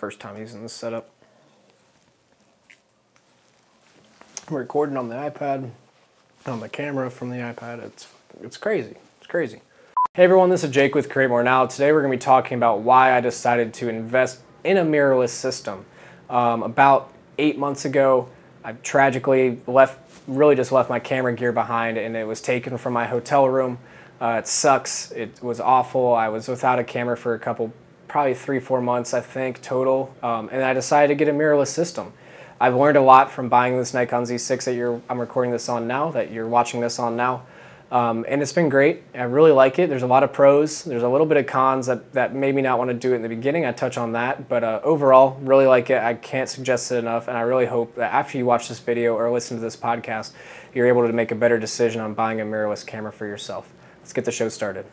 first 0.00 0.18
time 0.18 0.38
using 0.38 0.62
this 0.62 0.72
setup. 0.72 1.10
I'm 4.48 4.56
recording 4.56 4.96
on 4.96 5.10
the 5.10 5.14
iPad, 5.14 5.72
on 6.46 6.60
the 6.60 6.70
camera 6.70 7.10
from 7.10 7.28
the 7.28 7.36
iPad. 7.36 7.84
It's 7.84 8.08
it's 8.40 8.56
crazy. 8.56 8.94
It's 9.18 9.26
crazy. 9.26 9.60
Hey 10.14 10.24
everyone, 10.24 10.48
this 10.48 10.64
is 10.64 10.70
Jake 10.70 10.94
with 10.94 11.10
Create 11.10 11.28
More 11.28 11.44
Now. 11.44 11.66
Today 11.66 11.92
we're 11.92 12.00
going 12.00 12.12
to 12.12 12.16
be 12.16 12.24
talking 12.24 12.56
about 12.56 12.80
why 12.80 13.14
I 13.14 13.20
decided 13.20 13.74
to 13.74 13.90
invest 13.90 14.40
in 14.64 14.78
a 14.78 14.84
mirrorless 14.84 15.28
system. 15.28 15.84
Um, 16.30 16.62
about 16.62 17.12
eight 17.36 17.58
months 17.58 17.84
ago, 17.84 18.30
I 18.64 18.72
tragically 18.72 19.60
left, 19.66 19.98
really 20.26 20.56
just 20.56 20.72
left 20.72 20.88
my 20.88 20.98
camera 20.98 21.34
gear 21.34 21.52
behind, 21.52 21.98
and 21.98 22.16
it 22.16 22.26
was 22.26 22.40
taken 22.40 22.78
from 22.78 22.94
my 22.94 23.04
hotel 23.04 23.46
room. 23.50 23.78
Uh, 24.18 24.36
it 24.38 24.46
sucks. 24.46 25.10
It 25.10 25.42
was 25.42 25.60
awful. 25.60 26.14
I 26.14 26.30
was 26.30 26.48
without 26.48 26.78
a 26.78 26.84
camera 26.84 27.18
for 27.18 27.34
a 27.34 27.38
couple 27.38 27.74
probably 28.10 28.34
three, 28.34 28.58
four 28.58 28.82
months, 28.82 29.14
I 29.14 29.20
think, 29.20 29.62
total. 29.62 30.12
Um, 30.22 30.48
and 30.50 30.64
I 30.64 30.74
decided 30.74 31.08
to 31.08 31.14
get 31.14 31.28
a 31.28 31.32
mirrorless 31.32 31.68
system. 31.68 32.12
I've 32.60 32.74
learned 32.74 32.96
a 32.96 33.02
lot 33.02 33.30
from 33.30 33.48
buying 33.48 33.78
this 33.78 33.94
Nikon 33.94 34.24
Z6 34.24 34.64
that 34.64 34.74
you're, 34.74 35.00
I'm 35.08 35.20
recording 35.20 35.52
this 35.52 35.68
on 35.68 35.86
now, 35.86 36.10
that 36.10 36.30
you're 36.30 36.48
watching 36.48 36.80
this 36.80 36.98
on 36.98 37.16
now. 37.16 37.46
Um, 37.90 38.24
and 38.28 38.42
it's 38.42 38.52
been 38.52 38.68
great. 38.68 39.02
I 39.14 39.22
really 39.22 39.50
like 39.52 39.78
it. 39.78 39.88
There's 39.88 40.02
a 40.02 40.06
lot 40.06 40.22
of 40.22 40.32
pros. 40.32 40.84
There's 40.84 41.02
a 41.02 41.08
little 41.08 41.26
bit 41.26 41.38
of 41.38 41.46
cons 41.46 41.86
that, 41.86 42.12
that 42.12 42.34
made 42.34 42.54
me 42.54 42.62
not 42.62 42.78
want 42.78 42.88
to 42.88 42.94
do 42.94 43.12
it 43.12 43.16
in 43.16 43.22
the 43.22 43.28
beginning. 43.28 43.64
I 43.64 43.72
touch 43.72 43.96
on 43.96 44.12
that. 44.12 44.48
But 44.48 44.62
uh, 44.62 44.80
overall, 44.84 45.38
really 45.40 45.66
like 45.66 45.90
it. 45.90 46.02
I 46.02 46.14
can't 46.14 46.48
suggest 46.48 46.92
it 46.92 46.96
enough. 46.96 47.26
And 47.26 47.36
I 47.36 47.40
really 47.40 47.66
hope 47.66 47.94
that 47.96 48.12
after 48.12 48.38
you 48.38 48.44
watch 48.44 48.68
this 48.68 48.78
video 48.78 49.14
or 49.16 49.30
listen 49.30 49.56
to 49.56 49.60
this 49.60 49.76
podcast, 49.76 50.32
you're 50.74 50.86
able 50.86 51.06
to 51.06 51.12
make 51.12 51.30
a 51.30 51.36
better 51.36 51.58
decision 51.58 52.00
on 52.00 52.14
buying 52.14 52.40
a 52.40 52.44
mirrorless 52.44 52.86
camera 52.86 53.12
for 53.12 53.26
yourself. 53.26 53.72
Let's 54.00 54.12
get 54.12 54.24
the 54.24 54.32
show 54.32 54.48
started. 54.48 54.86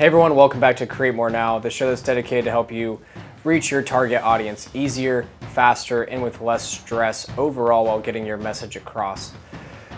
Hey 0.00 0.06
everyone, 0.06 0.34
welcome 0.34 0.60
back 0.60 0.76
to 0.76 0.86
Create 0.86 1.14
More 1.14 1.28
Now, 1.28 1.58
the 1.58 1.68
show 1.68 1.90
that's 1.90 2.00
dedicated 2.00 2.46
to 2.46 2.50
help 2.50 2.72
you 2.72 3.02
reach 3.44 3.70
your 3.70 3.82
target 3.82 4.22
audience 4.22 4.70
easier, 4.72 5.28
faster, 5.52 6.04
and 6.04 6.22
with 6.22 6.40
less 6.40 6.66
stress 6.66 7.28
overall 7.36 7.84
while 7.84 8.00
getting 8.00 8.24
your 8.24 8.38
message 8.38 8.76
across. 8.76 9.34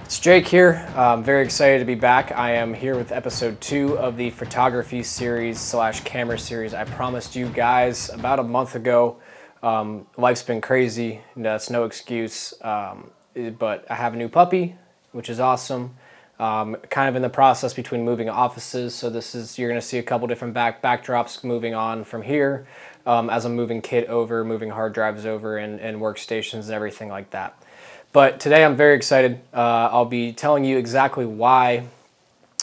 It's 0.05 0.19
Jake 0.19 0.48
here. 0.48 0.84
I'm 0.97 1.22
very 1.22 1.44
excited 1.44 1.78
to 1.78 1.84
be 1.84 1.94
back. 1.94 2.33
I 2.33 2.56
am 2.56 2.75
here 2.75 2.97
with 2.97 3.12
episode 3.12 3.61
two 3.61 3.97
of 3.97 4.17
the 4.17 4.31
photography 4.31 5.05
series 5.05 5.61
slash 5.61 6.00
camera 6.00 6.37
series 6.37 6.75
I 6.75 6.83
promised 6.83 7.37
you 7.37 7.47
guys 7.47 8.11
about 8.11 8.41
a 8.41 8.42
month 8.42 8.75
ago. 8.75 9.19
Um, 9.62 10.09
life's 10.16 10.42
been 10.42 10.61
crazy. 10.61 11.20
That's 11.37 11.70
no 11.70 11.84
excuse. 11.84 12.55
Um, 12.61 13.12
but 13.56 13.89
I 13.89 13.94
have 13.94 14.14
a 14.14 14.16
new 14.16 14.28
puppy, 14.28 14.75
which 15.12 15.31
is 15.31 15.39
awesome. 15.39 15.94
Um, 16.42 16.74
kind 16.90 17.08
of 17.08 17.14
in 17.14 17.22
the 17.22 17.28
process 17.28 17.72
between 17.72 18.04
moving 18.04 18.28
offices. 18.28 18.96
So 18.96 19.08
this 19.08 19.32
is 19.36 19.60
you're 19.60 19.68
going 19.68 19.80
to 19.80 19.86
see 19.86 19.98
a 19.98 20.02
couple 20.02 20.26
different 20.26 20.54
back 20.54 20.82
backdrops 20.82 21.44
moving 21.44 21.72
on 21.72 22.02
from 22.02 22.22
here 22.22 22.66
um, 23.06 23.30
as 23.30 23.44
I'm 23.44 23.54
moving 23.54 23.80
kit 23.80 24.08
over, 24.08 24.44
moving 24.44 24.70
hard 24.70 24.92
drives 24.92 25.24
over, 25.24 25.56
and, 25.56 25.78
and 25.78 26.00
workstations 26.00 26.64
and 26.64 26.70
everything 26.70 27.10
like 27.10 27.30
that. 27.30 27.56
But 28.12 28.40
today 28.40 28.64
I'm 28.64 28.74
very 28.74 28.96
excited. 28.96 29.38
Uh, 29.54 29.88
I'll 29.92 30.04
be 30.04 30.32
telling 30.32 30.64
you 30.64 30.78
exactly 30.78 31.24
why 31.24 31.84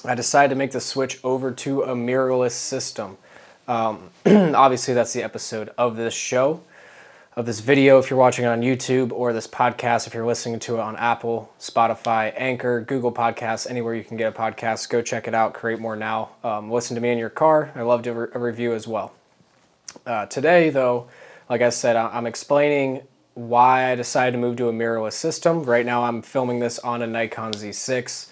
I 0.03 0.13
decided 0.13 0.49
to 0.49 0.55
make 0.57 0.71
the 0.71 0.81
switch 0.81 1.17
over 1.23 1.53
to 1.53 1.83
a 1.83 1.95
mirrorless 1.95 2.51
system. 2.51 3.17
Um, 3.65 4.09
obviously, 4.25 4.93
that's 4.93 5.13
the 5.13 5.23
episode 5.23 5.69
of 5.77 5.95
this 5.95 6.13
show 6.13 6.59
of 7.39 7.45
this 7.45 7.61
video 7.61 7.99
if 7.99 8.09
you're 8.09 8.19
watching 8.19 8.43
it 8.43 8.49
on 8.49 8.59
YouTube 8.59 9.13
or 9.13 9.31
this 9.31 9.47
podcast 9.47 10.05
if 10.05 10.13
you're 10.13 10.25
listening 10.25 10.59
to 10.59 10.75
it 10.75 10.81
on 10.81 10.97
Apple, 10.97 11.49
Spotify, 11.57 12.33
Anchor, 12.35 12.81
Google 12.81 13.13
Podcasts, 13.13 13.65
anywhere 13.69 13.95
you 13.95 14.03
can 14.03 14.17
get 14.17 14.27
a 14.27 14.37
podcast. 14.37 14.89
Go 14.89 15.01
check 15.01 15.25
it 15.25 15.33
out. 15.33 15.53
Create 15.53 15.79
more 15.79 15.95
now. 15.95 16.31
Um, 16.43 16.69
listen 16.69 16.95
to 16.95 17.01
me 17.01 17.11
in 17.11 17.17
your 17.17 17.29
car. 17.29 17.71
I 17.75 17.83
love 17.83 18.01
to 18.01 18.11
re- 18.11 18.27
a 18.33 18.39
review 18.39 18.73
as 18.73 18.89
well. 18.89 19.13
Uh, 20.05 20.25
today, 20.25 20.69
though, 20.69 21.07
like 21.49 21.61
I 21.61 21.69
said, 21.69 21.95
I'm 21.95 22.27
explaining 22.27 23.03
why 23.35 23.89
I 23.89 23.95
decided 23.95 24.33
to 24.33 24.37
move 24.37 24.57
to 24.57 24.67
a 24.67 24.73
mirrorless 24.73 25.13
system. 25.13 25.63
Right 25.63 25.85
now, 25.85 26.03
I'm 26.03 26.21
filming 26.21 26.59
this 26.59 26.77
on 26.79 27.01
a 27.01 27.07
Nikon 27.07 27.53
Z6. 27.53 28.31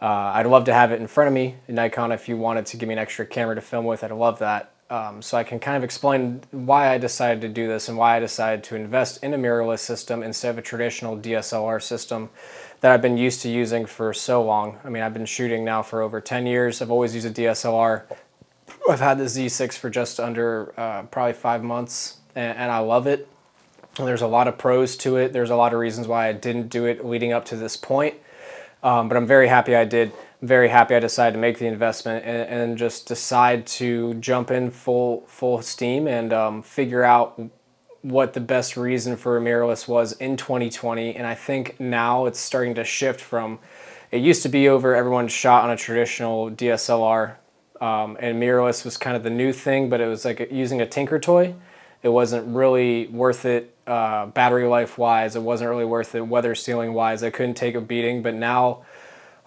Uh, 0.00 0.06
I'd 0.06 0.46
love 0.46 0.64
to 0.64 0.72
have 0.72 0.90
it 0.90 1.02
in 1.02 1.06
front 1.06 1.28
of 1.28 1.34
me. 1.34 1.56
Nikon, 1.68 2.12
if 2.12 2.30
you 2.30 2.38
wanted 2.38 2.64
to 2.64 2.78
give 2.78 2.88
me 2.88 2.94
an 2.94 2.98
extra 2.98 3.26
camera 3.26 3.56
to 3.56 3.60
film 3.60 3.84
with, 3.84 4.02
I'd 4.02 4.10
love 4.10 4.38
that. 4.38 4.72
Um, 4.90 5.20
so 5.20 5.36
I 5.36 5.44
can 5.44 5.58
kind 5.58 5.76
of 5.76 5.84
explain 5.84 6.40
why 6.50 6.88
I 6.88 6.96
decided 6.96 7.42
to 7.42 7.48
do 7.48 7.68
this 7.68 7.90
and 7.90 7.98
why 7.98 8.16
I 8.16 8.20
decided 8.20 8.64
to 8.64 8.76
invest 8.76 9.22
in 9.22 9.34
a 9.34 9.36
mirrorless 9.36 9.80
system 9.80 10.22
instead 10.22 10.50
of 10.50 10.58
a 10.58 10.62
traditional 10.62 11.16
DSLR 11.16 11.82
system 11.82 12.30
that 12.80 12.90
I've 12.90 13.02
been 13.02 13.18
used 13.18 13.42
to 13.42 13.50
using 13.50 13.84
for 13.84 14.14
so 14.14 14.42
long. 14.42 14.78
I 14.84 14.88
mean, 14.88 15.02
I've 15.02 15.12
been 15.12 15.26
shooting 15.26 15.62
now 15.62 15.82
for 15.82 16.00
over 16.00 16.22
10 16.22 16.46
years. 16.46 16.80
I've 16.80 16.90
always 16.90 17.14
used 17.14 17.26
a 17.26 17.30
DSLR. 17.30 18.04
I've 18.88 19.00
had 19.00 19.18
the 19.18 19.24
Z6 19.24 19.74
for 19.74 19.90
just 19.90 20.18
under 20.18 20.72
uh, 20.78 21.02
probably 21.02 21.34
five 21.34 21.62
months, 21.62 22.18
and, 22.34 22.56
and 22.56 22.72
I 22.72 22.78
love 22.78 23.06
it. 23.06 23.28
There's 23.96 24.22
a 24.22 24.26
lot 24.26 24.48
of 24.48 24.56
pros 24.56 24.96
to 24.98 25.16
it. 25.16 25.32
There's 25.34 25.50
a 25.50 25.56
lot 25.56 25.74
of 25.74 25.80
reasons 25.80 26.06
why 26.06 26.28
I 26.28 26.32
didn't 26.32 26.68
do 26.68 26.86
it 26.86 27.04
leading 27.04 27.32
up 27.32 27.44
to 27.46 27.56
this 27.56 27.76
point, 27.76 28.14
um, 28.82 29.08
but 29.08 29.16
I'm 29.16 29.26
very 29.26 29.48
happy 29.48 29.74
I 29.76 29.84
did 29.84 30.12
very 30.40 30.68
happy 30.68 30.94
I 30.94 31.00
decided 31.00 31.32
to 31.32 31.38
make 31.38 31.58
the 31.58 31.66
investment 31.66 32.24
and, 32.24 32.48
and 32.48 32.78
just 32.78 33.06
decide 33.06 33.66
to 33.66 34.14
jump 34.14 34.50
in 34.50 34.70
full 34.70 35.24
full 35.26 35.62
steam 35.62 36.06
and 36.06 36.32
um, 36.32 36.62
figure 36.62 37.02
out 37.02 37.40
what 38.02 38.32
the 38.32 38.40
best 38.40 38.76
reason 38.76 39.16
for 39.16 39.36
a 39.36 39.40
mirrorless 39.40 39.88
was 39.88 40.12
in 40.12 40.36
2020. 40.36 41.16
And 41.16 41.26
I 41.26 41.34
think 41.34 41.80
now 41.80 42.26
it's 42.26 42.38
starting 42.38 42.74
to 42.76 42.84
shift 42.84 43.20
from 43.20 43.58
it 44.10 44.22
used 44.22 44.42
to 44.44 44.48
be 44.48 44.68
over 44.68 44.94
everyone 44.94 45.28
shot 45.28 45.64
on 45.64 45.70
a 45.70 45.76
traditional 45.76 46.50
DSLR, 46.50 47.34
um, 47.80 48.16
and 48.20 48.40
mirrorless 48.42 48.84
was 48.84 48.96
kind 48.96 49.16
of 49.16 49.22
the 49.22 49.30
new 49.30 49.52
thing, 49.52 49.90
but 49.90 50.00
it 50.00 50.06
was 50.06 50.24
like 50.24 50.48
using 50.50 50.80
a 50.80 50.86
Tinker 50.86 51.18
toy. 51.18 51.54
It 52.02 52.08
wasn't 52.08 52.54
really 52.54 53.08
worth 53.08 53.44
it 53.44 53.74
uh, 53.86 54.26
battery 54.26 54.66
life 54.66 54.96
wise. 54.96 55.36
It 55.36 55.42
wasn't 55.42 55.68
really 55.68 55.84
worth 55.84 56.14
it 56.14 56.26
weather 56.26 56.54
sealing 56.54 56.94
wise. 56.94 57.22
I 57.22 57.30
couldn't 57.30 57.54
take 57.54 57.74
a 57.74 57.80
beating, 57.80 58.22
but 58.22 58.34
now 58.34 58.82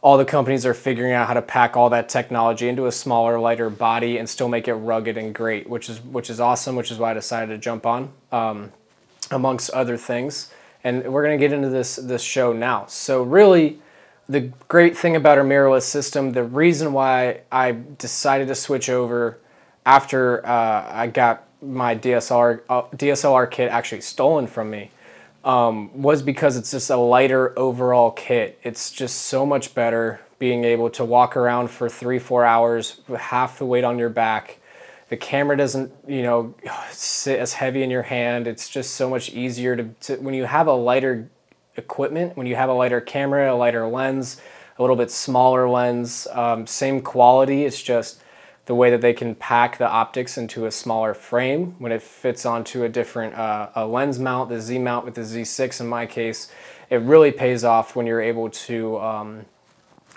all 0.01 0.17
the 0.17 0.25
companies 0.25 0.65
are 0.65 0.73
figuring 0.73 1.13
out 1.13 1.27
how 1.27 1.35
to 1.35 1.41
pack 1.41 1.77
all 1.77 1.89
that 1.91 2.09
technology 2.09 2.67
into 2.67 2.87
a 2.87 2.91
smaller, 2.91 3.39
lighter 3.39 3.69
body 3.69 4.17
and 4.17 4.27
still 4.27 4.49
make 4.49 4.67
it 4.67 4.73
rugged 4.73 5.15
and 5.15 5.33
great, 5.33 5.69
which 5.69 5.89
is 5.89 6.01
which 6.01 6.29
is 6.29 6.39
awesome. 6.39 6.75
Which 6.75 6.91
is 6.91 6.97
why 6.97 7.11
I 7.11 7.13
decided 7.13 7.53
to 7.53 7.57
jump 7.59 7.85
on, 7.85 8.11
um, 8.31 8.71
amongst 9.29 9.69
other 9.71 9.97
things. 9.97 10.51
And 10.83 11.13
we're 11.13 11.23
gonna 11.23 11.37
get 11.37 11.53
into 11.53 11.69
this 11.69 11.97
this 11.97 12.23
show 12.23 12.51
now. 12.51 12.85
So 12.87 13.21
really, 13.21 13.79
the 14.27 14.51
great 14.67 14.97
thing 14.97 15.15
about 15.15 15.37
our 15.37 15.43
mirrorless 15.43 15.83
system, 15.83 16.31
the 16.31 16.43
reason 16.43 16.93
why 16.93 17.41
I 17.51 17.77
decided 17.99 18.47
to 18.47 18.55
switch 18.55 18.89
over 18.89 19.37
after 19.85 20.43
uh, 20.45 20.87
I 20.89 21.07
got 21.07 21.47
my 21.61 21.95
DSLR 21.95 22.61
uh, 22.69 22.81
DSLR 22.95 23.51
kit 23.51 23.69
actually 23.69 24.01
stolen 24.01 24.47
from 24.47 24.71
me 24.71 24.89
um, 25.43 26.01
was 26.01 26.21
because 26.21 26.57
it's 26.57 26.71
just 26.71 26.89
a 26.89 26.97
lighter 26.97 27.57
overall 27.57 28.11
kit. 28.11 28.59
It's 28.63 28.91
just 28.91 29.23
so 29.23 29.45
much 29.45 29.73
better 29.73 30.21
being 30.39 30.63
able 30.63 30.89
to 30.91 31.05
walk 31.05 31.37
around 31.37 31.69
for 31.69 31.89
three, 31.89 32.19
four 32.19 32.45
hours 32.45 33.01
with 33.07 33.19
half 33.19 33.59
the 33.59 33.65
weight 33.65 33.83
on 33.83 33.99
your 33.99 34.09
back. 34.09 34.59
The 35.09 35.17
camera 35.17 35.57
doesn't, 35.57 35.91
you 36.07 36.23
know, 36.23 36.55
sit 36.89 37.39
as 37.39 37.53
heavy 37.53 37.83
in 37.83 37.91
your 37.91 38.03
hand. 38.03 38.47
It's 38.47 38.69
just 38.69 38.95
so 38.95 39.09
much 39.09 39.29
easier 39.31 39.75
to, 39.75 39.83
to 40.01 40.15
when 40.17 40.33
you 40.33 40.45
have 40.45 40.67
a 40.67 40.73
lighter 40.73 41.29
equipment, 41.75 42.37
when 42.37 42.47
you 42.47 42.55
have 42.55 42.69
a 42.69 42.73
lighter 42.73 43.01
camera, 43.01 43.53
a 43.53 43.55
lighter 43.55 43.85
lens, 43.87 44.39
a 44.77 44.81
little 44.81 44.95
bit 44.95 45.11
smaller 45.11 45.67
lens, 45.69 46.27
um, 46.31 46.65
same 46.65 47.01
quality. 47.01 47.65
It's 47.65 47.81
just 47.81 48.21
the 48.65 48.75
way 48.75 48.89
that 48.89 49.01
they 49.01 49.13
can 49.13 49.35
pack 49.35 49.77
the 49.77 49.89
optics 49.89 50.37
into 50.37 50.65
a 50.65 50.71
smaller 50.71 51.13
frame 51.13 51.75
when 51.79 51.91
it 51.91 52.01
fits 52.01 52.45
onto 52.45 52.83
a 52.83 52.89
different 52.89 53.35
uh, 53.35 53.69
a 53.75 53.85
lens 53.85 54.19
mount, 54.19 54.49
the 54.49 54.61
Z 54.61 54.79
mount 54.79 55.05
with 55.05 55.15
the 55.15 55.21
Z6 55.21 55.81
in 55.81 55.87
my 55.87 56.05
case, 56.05 56.51
it 56.89 56.97
really 56.97 57.31
pays 57.31 57.63
off 57.63 57.95
when 57.95 58.05
you're 58.05 58.21
able 58.21 58.49
to 58.49 58.99
um, 58.99 59.45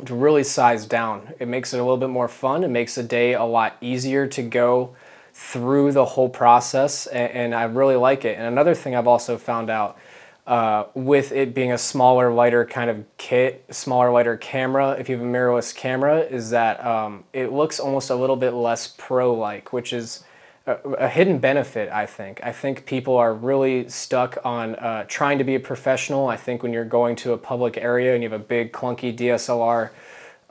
to 0.04 0.14
really 0.14 0.44
size 0.44 0.86
down. 0.86 1.32
It 1.38 1.48
makes 1.48 1.72
it 1.72 1.78
a 1.78 1.82
little 1.82 1.96
bit 1.96 2.10
more 2.10 2.28
fun. 2.28 2.64
It 2.64 2.68
makes 2.68 2.96
the 2.96 3.02
day 3.02 3.34
a 3.34 3.44
lot 3.44 3.76
easier 3.80 4.26
to 4.26 4.42
go 4.42 4.94
through 5.32 5.92
the 5.92 6.04
whole 6.04 6.28
process, 6.28 7.06
and, 7.06 7.32
and 7.32 7.54
I 7.54 7.64
really 7.64 7.96
like 7.96 8.24
it. 8.24 8.36
And 8.36 8.46
another 8.46 8.74
thing 8.74 8.94
I've 8.94 9.06
also 9.06 9.38
found 9.38 9.70
out 9.70 9.98
uh, 10.46 10.84
with 10.94 11.32
it 11.32 11.54
being 11.54 11.72
a 11.72 11.78
smaller, 11.78 12.32
lighter 12.32 12.66
kind 12.66 12.90
of 12.90 13.04
kit, 13.16 13.64
smaller, 13.70 14.10
lighter 14.10 14.36
camera, 14.36 14.92
if 14.98 15.08
you 15.08 15.16
have 15.16 15.24
a 15.24 15.28
mirrorless 15.28 15.74
camera, 15.74 16.20
is 16.20 16.50
that 16.50 16.84
um, 16.84 17.24
it 17.32 17.52
looks 17.52 17.80
almost 17.80 18.10
a 18.10 18.14
little 18.14 18.36
bit 18.36 18.52
less 18.52 18.88
pro-like, 18.88 19.72
which 19.72 19.92
is 19.92 20.22
a, 20.66 20.72
a, 20.74 21.08
hidden 21.08 21.38
benefit, 21.38 21.90
I 21.90 22.04
think. 22.04 22.40
I 22.42 22.52
think 22.52 22.84
people 22.84 23.16
are 23.16 23.32
really 23.32 23.88
stuck 23.88 24.36
on 24.44 24.74
uh, 24.76 25.04
trying 25.08 25.38
to 25.38 25.44
be 25.44 25.54
a 25.54 25.60
professional. 25.60 26.28
I 26.28 26.36
think 26.36 26.62
when 26.62 26.74
you're 26.74 26.84
going 26.84 27.16
to 27.16 27.32
a 27.32 27.38
public 27.38 27.78
area 27.78 28.14
and 28.14 28.22
you 28.22 28.28
have 28.28 28.38
a 28.38 28.44
big 28.44 28.72
clunky 28.72 29.16
DSLR, 29.16 29.90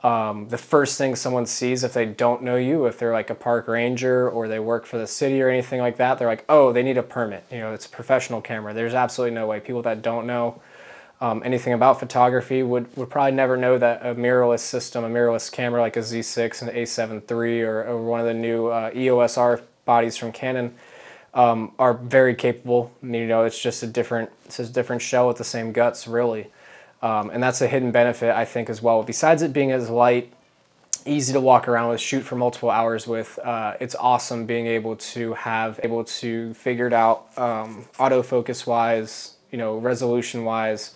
um, 0.04 0.48
the 0.50 0.58
first 0.58 0.98
thing 0.98 1.16
someone 1.16 1.46
sees 1.46 1.82
if 1.82 1.94
they 1.94 2.04
don't 2.04 2.42
know 2.42 2.56
you, 2.56 2.84
if 2.84 2.98
they're 2.98 3.14
like 3.14 3.30
a 3.30 3.34
park 3.34 3.66
ranger 3.66 4.28
or 4.28 4.48
they 4.48 4.58
work 4.58 4.84
for 4.84 4.98
the 4.98 5.06
city 5.06 5.40
or 5.40 5.48
anything 5.48 5.80
like 5.80 5.96
that, 5.96 6.18
they're 6.18 6.28
like, 6.28 6.44
oh, 6.46 6.72
they 6.74 6.82
need 6.82 6.98
a 6.98 7.02
permit. 7.02 7.42
You 7.50 7.60
know, 7.60 7.72
it's 7.72 7.86
a 7.86 7.88
professional 7.88 8.42
camera. 8.42 8.74
There's 8.74 8.92
absolutely 8.92 9.34
no 9.34 9.46
way. 9.46 9.60
People 9.60 9.80
that 9.82 10.02
don't 10.02 10.26
know 10.26 10.60
um, 11.22 11.40
anything 11.42 11.72
about 11.72 12.00
photography 12.00 12.62
would, 12.62 12.94
would 12.98 13.08
probably 13.08 13.32
never 13.32 13.56
know 13.56 13.78
that 13.78 14.04
a 14.04 14.14
mirrorless 14.14 14.60
system, 14.60 15.04
a 15.04 15.08
mirrorless 15.08 15.50
camera 15.50 15.80
like 15.80 15.96
a 15.96 16.00
Z6 16.00 16.60
and 16.60 16.70
A7 16.70 17.30
III 17.30 17.62
or, 17.62 17.84
or 17.84 18.02
one 18.02 18.20
of 18.20 18.26
the 18.26 18.34
new 18.34 18.66
uh, 18.66 18.90
EOS 18.94 19.38
R 19.38 19.62
bodies 19.86 20.18
from 20.18 20.32
Canon 20.32 20.74
um, 21.32 21.72
are 21.78 21.94
very 21.94 22.34
capable. 22.34 22.92
You 23.02 23.26
know, 23.26 23.44
it's 23.44 23.58
just 23.58 23.82
a 23.82 23.86
different, 23.86 24.28
it's 24.44 24.58
a 24.58 24.66
different 24.66 25.00
shell 25.00 25.28
with 25.28 25.38
the 25.38 25.44
same 25.44 25.72
guts, 25.72 26.06
really. 26.06 26.48
Um, 27.04 27.30
and 27.30 27.42
that's 27.42 27.60
a 27.60 27.68
hidden 27.68 27.90
benefit, 27.90 28.34
I 28.34 28.44
think, 28.44 28.70
as 28.70 28.80
well. 28.80 29.02
Besides 29.02 29.42
it 29.42 29.52
being 29.52 29.70
as 29.70 29.90
light, 29.90 30.32
easy 31.04 31.34
to 31.34 31.40
walk 31.40 31.68
around 31.68 31.90
with, 31.90 32.00
shoot 32.00 32.22
for 32.22 32.34
multiple 32.36 32.70
hours 32.70 33.06
with, 33.06 33.38
uh, 33.40 33.74
it's 33.78 33.94
awesome 33.94 34.46
being 34.46 34.66
able 34.66 34.96
to 34.96 35.34
have, 35.34 35.78
able 35.82 36.04
to 36.04 36.54
figure 36.54 36.86
it 36.86 36.94
out 36.94 37.26
um, 37.36 37.84
autofocus 37.98 38.66
wise, 38.66 39.34
you 39.52 39.58
know, 39.58 39.76
resolution 39.76 40.44
wise. 40.44 40.94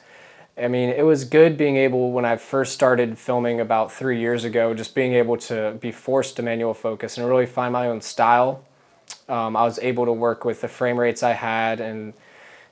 I 0.57 0.67
mean, 0.67 0.89
it 0.89 1.05
was 1.05 1.25
good 1.25 1.57
being 1.59 1.77
able, 1.77 2.11
when 2.11 2.25
I 2.25 2.37
first 2.37 2.73
started 2.73 3.19
filming 3.19 3.61
about 3.61 3.93
three 3.93 4.19
years 4.19 4.45
ago, 4.45 4.73
just 4.75 4.95
being 4.95 5.13
able 5.13 5.37
to 5.37 5.77
be 5.79 5.93
forced 5.93 6.37
to 6.37 6.43
manual 6.43 6.75
focus 6.75 7.19
and 7.19 7.29
really 7.29 7.47
find 7.47 7.73
my 7.73 7.87
own 7.87 8.01
style 8.01 8.65
um, 9.29 9.57
I 9.57 9.65
was 9.65 9.79
able 9.81 10.07
to 10.07 10.13
work 10.13 10.45
with 10.45 10.61
the 10.61 10.69
frame 10.69 10.99
rates 10.99 11.23
I 11.23 11.33
had 11.33 11.81
and 11.81 12.15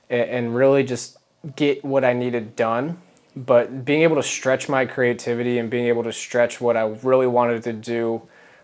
and 0.09 0.55
really 0.55 0.83
just 0.83 1.17
get 1.57 1.83
what 1.83 2.05
I 2.05 2.13
needed 2.13 2.55
done. 2.55 2.97
But 3.45 3.85
being 3.85 4.01
able 4.01 4.15
to 4.15 4.23
stretch 4.23 4.67
my 4.67 4.85
creativity 4.85 5.59
and 5.59 5.69
being 5.69 5.85
able 5.85 6.03
to 6.03 6.11
stretch 6.11 6.59
what 6.59 6.75
I 6.75 6.87
really 7.03 7.27
wanted 7.27 7.61
to 7.63 7.73
do 7.73 8.23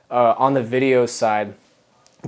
uh, 0.10 0.34
on 0.38 0.56
the 0.56 0.64
video 0.64 1.06
side, 1.06 1.54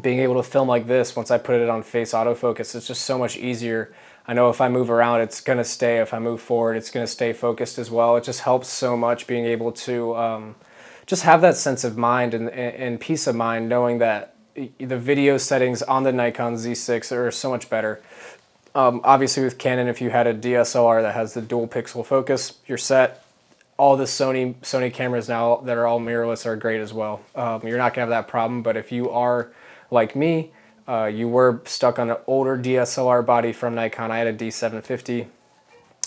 being 0.01 0.19
able 0.19 0.35
to 0.35 0.43
film 0.43 0.67
like 0.67 0.85
this 0.85 1.15
once 1.15 1.31
I 1.31 1.39
put 1.39 1.59
it 1.59 1.69
on 1.69 1.81
face 1.81 2.13
autofocus, 2.13 2.75
it's 2.75 2.87
just 2.87 3.01
so 3.01 3.17
much 3.17 3.35
easier. 3.35 3.93
I 4.27 4.33
know 4.33 4.49
if 4.49 4.61
I 4.61 4.69
move 4.69 4.91
around, 4.91 5.21
it's 5.21 5.41
to 5.57 5.63
stay. 5.63 5.99
If 5.99 6.13
I 6.13 6.19
move 6.19 6.39
forward, 6.39 6.77
it's 6.77 6.91
to 7.05 7.11
stay 7.11 7.33
focused 7.33 7.79
as 7.79 7.89
well. 7.89 8.15
It 8.15 8.23
just 8.23 8.41
helps 8.41 8.67
so 8.67 8.95
much 8.95 9.25
being 9.25 9.45
able 9.45 9.71
to 9.71 10.15
um, 10.15 10.55
just 11.07 11.23
have 11.23 11.41
that 11.41 11.55
sense 11.57 11.83
of 11.83 11.97
mind 11.97 12.33
and, 12.33 12.49
and 12.49 12.99
peace 12.99 13.25
of 13.25 13.35
mind 13.35 13.69
knowing 13.69 13.99
that 13.99 14.35
the 14.55 14.97
video 14.97 15.37
settings 15.37 15.81
on 15.83 16.03
the 16.03 16.11
Nikon 16.11 16.55
Z6 16.55 17.11
are 17.11 17.31
so 17.31 17.49
much 17.49 17.69
better. 17.69 18.01
Um, 18.75 18.99
obviously 19.05 19.41
with 19.41 19.57
Canon, 19.57 19.87
if 19.87 20.01
you 20.01 20.09
had 20.09 20.27
a 20.27 20.33
DSLR 20.33 21.01
that 21.01 21.15
has 21.15 21.33
the 21.33 21.41
dual 21.41 21.65
pixel 21.65 22.05
focus, 22.05 22.59
you're 22.67 22.77
set. 22.77 23.25
All 23.77 23.95
the 23.95 24.03
Sony 24.03 24.55
Sony 24.55 24.93
cameras 24.93 25.29
now 25.29 25.57
that 25.57 25.77
are 25.77 25.87
all 25.87 25.99
mirrorless 25.99 26.45
are 26.45 26.57
great 26.57 26.81
as 26.81 26.93
well. 26.93 27.21
Um, 27.35 27.65
you're 27.65 27.77
not 27.77 27.93
gonna 27.93 28.03
have 28.03 28.09
that 28.09 28.27
problem, 28.27 28.61
but 28.61 28.75
if 28.75 28.91
you 28.91 29.09
are 29.09 29.49
like 29.91 30.15
me, 30.15 30.51
uh, 30.87 31.05
you 31.05 31.29
were 31.29 31.61
stuck 31.65 31.99
on 31.99 32.09
an 32.09 32.17
older 32.27 32.57
DSLR 32.57 33.25
body 33.25 33.53
from 33.53 33.75
Nikon, 33.75 34.11
I 34.11 34.17
had 34.17 34.27
a 34.27 34.33
D750, 34.33 35.27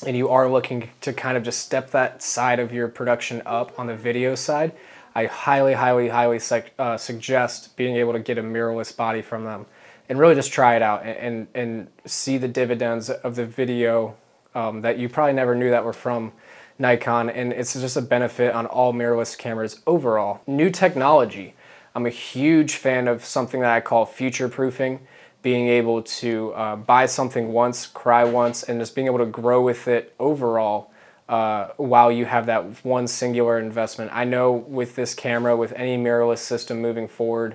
and 0.06 0.17
you 0.17 0.29
are 0.29 0.49
looking 0.49 0.91
to 1.00 1.12
kind 1.12 1.37
of 1.37 1.43
just 1.43 1.61
step 1.61 1.91
that 1.91 2.23
side 2.23 2.61
of 2.61 2.73
your 2.73 2.88
production 2.88 3.43
up 3.44 3.79
on 3.79 3.87
the 3.87 3.97
video 3.97 4.35
side, 4.35 4.73
I 5.14 5.26
highly, 5.26 5.75
highly, 5.75 6.09
highly 6.09 6.41
uh, 6.79 6.97
suggest 6.97 7.76
being 7.76 7.97
able 7.97 8.12
to 8.12 8.21
get 8.21 8.38
a 8.38 8.43
mirrorless 8.43 8.94
body 8.94 9.23
from 9.23 9.44
them 9.44 9.67
and 10.09 10.19
really 10.19 10.35
just 10.35 10.53
try 10.53 10.77
it 10.77 10.83
out 10.83 11.05
and, 11.05 11.17
and, 11.19 11.47
and 11.55 11.89
see 12.05 12.39
the 12.39 12.49
dividends 12.49 13.11
of 13.11 13.37
the 13.37 13.45
video 13.45 14.17
um, 14.55 14.81
that 14.81 14.99
you 14.99 15.09
probably 15.09 15.35
never 15.35 15.55
knew 15.55 15.71
that 15.71 15.85
were 15.85 15.93
from 15.93 16.33
Nikon. 16.79 17.29
And 17.31 17.53
it's 17.53 17.75
just 17.75 17.97
a 17.97 18.03
benefit 18.03 18.55
on 18.55 18.67
all 18.67 18.93
mirrorless 18.93 19.37
cameras 19.37 19.81
overall. 19.87 20.41
New 20.47 20.71
technology. 20.71 21.55
I'm 21.95 22.07
a 22.07 22.11
huge 22.11 22.77
fan 22.77 23.09
of 23.09 23.25
something 23.25 23.61
that 23.61 23.71
I 23.73 23.81
call 23.81 24.07
future 24.07 24.49
proofing 24.49 25.07
being 25.43 25.69
able 25.69 26.03
to 26.03 26.53
uh, 26.55 26.77
buy 26.77 27.07
something 27.07 27.53
once, 27.53 27.87
cry 27.87 28.25
once, 28.25 28.63
and 28.65 28.81
just 28.81 28.95
being 28.95 29.07
able 29.07 29.19
to 29.19 29.27
grow 29.27 29.63
with 29.63 29.87
it 29.87 30.15
overall 30.19 30.91
uh, 31.29 31.69
while 31.77 32.11
you 32.11 32.25
have 32.25 32.47
that 32.47 32.85
one 32.85 33.07
singular 33.07 33.59
investment. 33.59 34.11
I 34.13 34.25
know 34.25 34.53
with 34.53 34.97
this 34.97 35.15
camera, 35.15 35.57
with 35.57 35.73
any 35.75 35.97
mirrorless 35.97 36.39
system 36.39 36.81
moving 36.81 37.07
forward, 37.07 37.55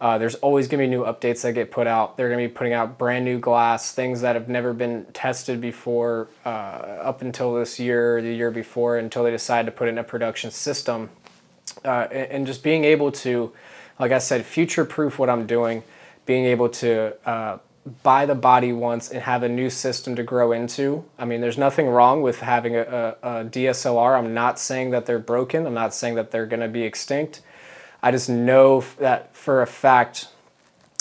uh, 0.00 0.16
there's 0.16 0.36
always 0.36 0.68
going 0.68 0.78
to 0.80 0.86
be 0.86 0.90
new 0.90 1.04
updates 1.04 1.42
that 1.42 1.52
get 1.54 1.72
put 1.72 1.88
out. 1.88 2.16
They're 2.16 2.28
going 2.28 2.40
to 2.40 2.48
be 2.48 2.54
putting 2.54 2.72
out 2.72 2.98
brand 2.98 3.24
new 3.24 3.38
glass, 3.38 3.92
things 3.92 4.20
that 4.20 4.36
have 4.36 4.48
never 4.48 4.72
been 4.72 5.06
tested 5.12 5.60
before 5.60 6.28
uh, 6.44 6.48
up 6.48 7.20
until 7.20 7.54
this 7.54 7.80
year 7.80 8.22
the 8.22 8.32
year 8.32 8.52
before 8.52 8.96
until 8.96 9.24
they 9.24 9.32
decide 9.32 9.66
to 9.66 9.72
put 9.72 9.88
in 9.88 9.98
a 9.98 10.04
production 10.04 10.52
system. 10.52 11.10
Uh, 11.84 12.06
and, 12.12 12.30
and, 12.30 12.46
just 12.46 12.62
being 12.62 12.84
able 12.84 13.12
to, 13.12 13.52
like 14.00 14.10
I 14.10 14.18
said, 14.18 14.44
future 14.44 14.84
proof 14.84 15.18
what 15.18 15.28
I'm 15.28 15.46
doing, 15.46 15.82
being 16.26 16.46
able 16.46 16.68
to 16.70 17.14
uh, 17.28 17.58
buy 18.02 18.26
the 18.26 18.34
body 18.34 18.72
once 18.72 19.10
and 19.10 19.22
have 19.22 19.42
a 19.42 19.48
new 19.48 19.70
system 19.70 20.16
to 20.16 20.22
grow 20.22 20.52
into. 20.52 21.04
I 21.18 21.24
mean, 21.24 21.40
there's 21.40 21.58
nothing 21.58 21.86
wrong 21.88 22.22
with 22.22 22.40
having 22.40 22.74
a, 22.76 22.82
a, 22.82 23.40
a 23.40 23.44
DSLR. 23.44 24.18
I'm 24.18 24.32
not 24.34 24.58
saying 24.58 24.90
that 24.90 25.06
they're 25.06 25.18
broken. 25.18 25.66
I'm 25.66 25.74
not 25.74 25.94
saying 25.94 26.14
that 26.14 26.30
they're 26.30 26.46
going 26.46 26.60
to 26.60 26.68
be 26.68 26.82
extinct. 26.82 27.42
I 28.02 28.10
just 28.10 28.28
know 28.28 28.84
that 28.98 29.34
for 29.34 29.62
a 29.62 29.66
fact 29.66 30.28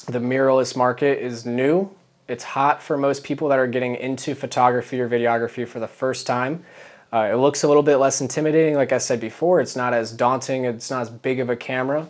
the 0.08 0.20
mirrorless 0.20 0.76
market 0.76 1.20
is 1.20 1.46
new. 1.46 1.92
It's 2.28 2.44
hot 2.44 2.82
for 2.82 2.98
most 2.98 3.24
people 3.24 3.50
that 3.50 3.60
are 3.60 3.68
getting 3.68 3.96
into 3.96 4.36
photography 4.36 5.00
or 5.00 5.10
videography 5.10 5.68
for 5.68 5.80
the 5.80 5.88
first 5.88 6.26
time. 6.26 6.64
Uh, 7.12 7.30
it 7.32 7.36
looks 7.36 7.64
a 7.64 7.68
little 7.68 7.84
bit 7.84 7.98
less 7.98 8.20
intimidating. 8.20 8.76
Like 8.76 8.92
I 8.92 8.98
said 8.98 9.20
before, 9.20 9.62
it's 9.62 9.76
not 9.76 9.94
as 9.94 10.12
daunting. 10.12 10.66
It's 10.66 10.90
not 10.90 11.02
as 11.02 11.10
big 11.10 11.40
of 11.40 11.50
a 11.50 11.56
camera. 11.56 12.10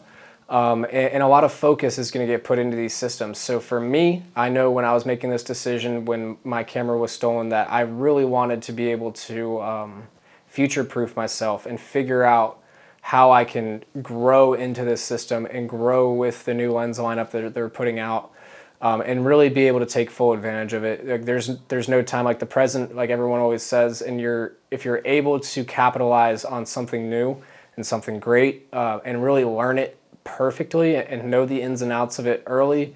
Um, 0.50 0.86
and, 0.86 0.94
and, 0.94 1.24
a 1.24 1.28
lot 1.28 1.44
of 1.44 1.52
focus 1.52 1.98
is 1.98 2.10
going 2.10 2.26
to 2.26 2.34
get 2.34 2.46
put 2.46 2.58
into 2.58 2.78
these 2.78 2.94
systems. 2.94 3.38
So 3.38 3.60
for 3.60 3.82
me, 3.82 4.24
I 4.34 4.48
know 4.48 4.72
when 4.72 4.86
I 4.86 4.94
was 4.94 5.06
making 5.06 5.30
this 5.30 5.44
decision 5.44 6.06
when 6.06 6.38
my 6.46 6.64
camera 6.64 6.98
was 6.98 7.12
stolen 7.12 7.50
that 7.50 7.70
I 7.70 7.82
really 7.82 8.24
wanted 8.24 8.62
to 8.62 8.72
be 8.72 8.90
able 8.92 9.12
to 9.12 9.62
um, 9.62 10.04
future 10.48 10.86
proof 10.86 11.18
myself 11.18 11.66
and 11.66 11.78
figure 11.78 12.24
out 12.24 12.60
how 13.08 13.32
I 13.32 13.46
can 13.46 13.86
grow 14.02 14.54
into 14.54 14.84
this 14.84 15.02
system 15.02 15.48
and 15.50 15.70
grow 15.70 16.12
with 16.12 16.44
the 16.44 16.54
new 16.54 16.74
lens 16.74 17.00
lineup 17.00 17.32
that 17.32 17.54
they're 17.54 17.70
putting 17.70 18.00
out. 18.00 18.32
Um, 18.80 19.02
and 19.02 19.26
really 19.26 19.50
be 19.50 19.66
able 19.68 19.80
to 19.80 19.88
take 19.88 20.12
full 20.12 20.34
advantage 20.34 20.74
of 20.74 20.84
it. 20.84 21.08
Like 21.08 21.26
there's 21.26 21.58
there's 21.70 21.88
no 21.90 22.04
time 22.04 22.26
like 22.26 22.38
the 22.38 22.46
present, 22.46 22.96
like 22.96 23.10
everyone 23.10 23.40
always 23.40 23.64
says. 23.64 24.04
And 24.04 24.22
you're 24.22 24.54
if 24.70 24.86
you're 24.86 25.02
able 25.04 25.40
to 25.40 25.64
capitalize 25.64 26.46
on 26.46 26.68
something 26.68 27.10
new 27.10 27.42
and 27.76 27.84
something 27.84 28.20
great, 28.20 28.68
uh, 28.72 29.00
and 29.04 29.24
really 29.24 29.44
learn 29.44 29.80
it 29.80 29.98
perfectly 30.24 30.96
and 30.96 31.32
know 31.32 31.48
the 31.48 31.60
ins 31.60 31.82
and 31.82 31.92
outs 31.92 32.20
of 32.20 32.28
it 32.28 32.44
early 32.46 32.96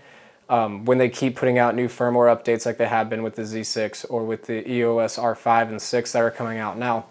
um, 0.49 0.85
when 0.85 0.99
they 0.99 1.09
keep 1.09 1.35
putting 1.35 1.57
out 1.57 1.73
new 1.73 1.87
firmware 1.87 2.29
updates 2.35 2.65
like 2.65 2.77
they 2.77 2.87
have 2.87 3.09
been 3.09 3.23
with 3.23 3.35
the 3.35 3.43
Z6 3.43 4.05
or 4.09 4.23
with 4.23 4.45
the 4.45 4.69
EOS 4.69 5.17
R5 5.17 5.69
and 5.69 5.81
6 5.81 6.11
that 6.11 6.21
are 6.21 6.29
coming 6.29 6.59
out 6.59 6.77
now. 6.77 7.05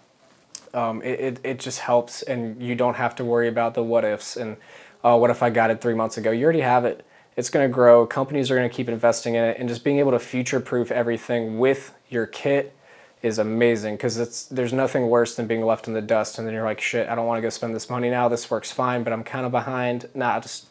Um, 0.73 1.01
it, 1.01 1.19
it, 1.19 1.39
it, 1.43 1.59
just 1.59 1.79
helps 1.79 2.21
and 2.21 2.61
you 2.61 2.75
don't 2.75 2.93
have 2.93 3.15
to 3.15 3.25
worry 3.25 3.49
about 3.49 3.73
the 3.73 3.83
what 3.83 4.05
ifs 4.05 4.37
and 4.37 4.55
uh, 5.03 5.17
what 5.17 5.29
if 5.29 5.43
I 5.43 5.49
got 5.49 5.69
it 5.69 5.81
three 5.81 5.93
months 5.93 6.17
ago. 6.17 6.31
You 6.31 6.45
already 6.45 6.61
have 6.61 6.85
it. 6.85 7.05
It's 7.35 7.49
going 7.49 7.69
to 7.69 7.73
grow. 7.73 8.05
Companies 8.05 8.49
are 8.51 8.55
going 8.55 8.69
to 8.69 8.75
keep 8.75 8.87
investing 8.87 9.35
in 9.35 9.43
it 9.43 9.57
and 9.59 9.67
just 9.67 9.83
being 9.83 9.99
able 9.99 10.11
to 10.11 10.19
future 10.19 10.59
proof 10.59 10.91
everything 10.91 11.59
with 11.59 11.93
your 12.09 12.25
kit 12.25 12.73
is 13.21 13.37
amazing 13.37 13.95
because 13.95 14.47
there's 14.49 14.73
nothing 14.73 15.07
worse 15.07 15.35
than 15.35 15.45
being 15.45 15.63
left 15.63 15.87
in 15.87 15.93
the 15.93 16.01
dust 16.01 16.39
and 16.39 16.47
then 16.47 16.53
you're 16.53 16.63
like 16.63 16.81
shit 16.81 17.07
I 17.07 17.15
don't 17.15 17.27
want 17.27 17.37
to 17.37 17.41
go 17.41 17.49
spend 17.49 17.75
this 17.75 17.89
money 17.89 18.09
now 18.09 18.27
this 18.27 18.49
works 18.49 18.71
fine 18.71 19.03
but 19.03 19.13
I'm 19.13 19.23
kind 19.23 19.45
of 19.45 19.51
behind 19.51 20.09
nah 20.15 20.39
just 20.39 20.67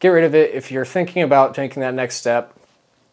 get 0.00 0.08
rid 0.08 0.24
of 0.24 0.34
it 0.34 0.52
if 0.52 0.72
you're 0.72 0.84
thinking 0.84 1.22
about 1.22 1.54
taking 1.54 1.80
that 1.80 1.94
next 1.94 2.16
step 2.16 2.58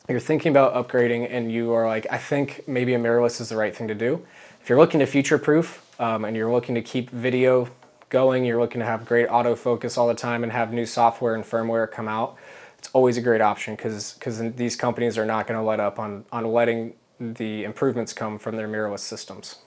you're 0.08 0.20
thinking 0.20 0.50
about 0.50 0.74
upgrading 0.74 1.28
and 1.30 1.52
you 1.52 1.72
are 1.72 1.86
like 1.86 2.08
I 2.10 2.18
think 2.18 2.68
maybe 2.68 2.96
a 2.96 3.00
mirrorless 3.00 3.40
is 3.40 3.50
the 3.50 3.58
right 3.58 3.76
thing 3.76 3.88
to 3.90 3.96
do 3.96 4.26
if 4.60 4.70
you're 4.70 4.80
looking 4.80 5.00
to 5.02 5.06
future 5.06 5.38
proof 5.38 5.86
um, 6.00 6.26
and 6.26 6.36
you're 6.36 6.52
looking 6.52 6.76
to 6.76 6.82
keep 6.82 7.10
video 7.10 7.68
going 8.10 8.44
you're 8.46 8.60
looking 8.60 8.80
to 8.80 8.86
have 8.86 9.06
great 9.06 9.28
autofocus 9.28 9.98
all 9.98 10.08
the 10.08 10.16
time 10.16 10.44
and 10.44 10.52
have 10.52 10.74
new 10.74 10.86
software 10.86 11.36
and 11.36 11.44
firmware 11.44 11.90
come 11.90 12.08
out 12.08 12.36
it's 12.80 12.90
always 12.94 13.18
a 13.18 13.22
great 13.22 13.42
option 13.42 13.76
because 13.76 14.16
these 14.56 14.76
companies 14.76 15.18
are 15.18 15.26
not 15.26 15.46
going 15.46 15.60
to 15.60 15.64
let 15.64 15.80
up 15.80 16.00
on 16.00 16.26
on 16.32 16.46
letting 16.46 16.94
the 17.20 17.66
improvements 17.66 18.14
come 18.14 18.40
from 18.40 18.56
their 18.56 18.68
mirrorless 18.68 19.00
systems. 19.00 19.58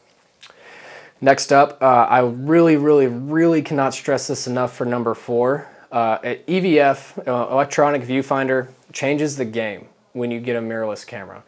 Next 1.21 1.53
up, 1.53 1.81
uh, 1.81 2.07
I 2.09 2.21
really, 2.21 2.77
really, 2.77 3.07
really 3.07 3.63
cannot 3.63 3.95
stress 3.95 4.27
this 4.27 4.47
enough 4.47 4.75
for 4.75 4.85
number 4.85 5.15
four. 5.15 5.69
Uh, 5.93 6.19
EVF, 6.19 7.29
uh, 7.29 7.53
electronic 7.53 8.03
viewfinder, 8.03 8.69
changes 8.93 9.37
the 9.37 9.45
game 9.45 9.89
when 10.15 10.31
you 10.31 10.41
get 10.41 10.57
a 10.57 10.61
mirrorless 10.61 11.07
camera. 11.07 11.45